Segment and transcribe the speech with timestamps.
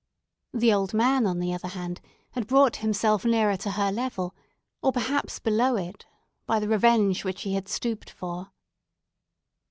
[0.51, 2.01] The old man, on the other hand,
[2.31, 4.33] had brought himself nearer to her level,
[4.81, 6.07] or, perhaps, below it,
[6.47, 8.51] by the revenge which he had stooped for.